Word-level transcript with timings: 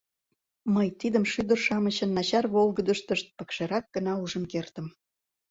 мый 0.73 0.87
тидым 0.99 1.23
шӱдыр-шамычын 1.31 2.09
начар 2.17 2.45
волгыдыштышт 2.53 3.27
пыкшерак 3.37 3.85
гына 3.95 4.13
ужын 4.23 4.43
кертым 4.51 4.87